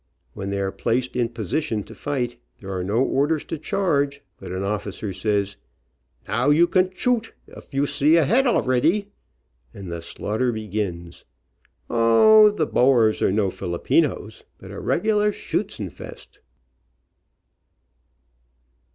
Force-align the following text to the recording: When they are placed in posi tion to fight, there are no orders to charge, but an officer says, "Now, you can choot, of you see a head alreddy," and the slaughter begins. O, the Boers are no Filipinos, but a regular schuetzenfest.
When 0.33 0.49
they 0.49 0.59
are 0.59 0.71
placed 0.71 1.15
in 1.15 1.29
posi 1.29 1.61
tion 1.61 1.83
to 1.83 1.93
fight, 1.93 2.35
there 2.57 2.73
are 2.75 2.83
no 2.83 3.03
orders 3.03 3.43
to 3.43 3.59
charge, 3.59 4.23
but 4.39 4.51
an 4.51 4.63
officer 4.63 5.13
says, 5.13 5.57
"Now, 6.27 6.49
you 6.49 6.65
can 6.65 6.89
choot, 6.89 7.31
of 7.53 7.71
you 7.71 7.85
see 7.85 8.15
a 8.15 8.25
head 8.25 8.45
alreddy," 8.45 9.09
and 9.75 9.91
the 9.91 10.01
slaughter 10.01 10.51
begins. 10.51 11.23
O, 11.87 12.49
the 12.49 12.65
Boers 12.65 13.21
are 13.21 13.31
no 13.31 13.51
Filipinos, 13.51 14.43
but 14.57 14.71
a 14.71 14.79
regular 14.79 15.31
schuetzenfest. 15.31 16.39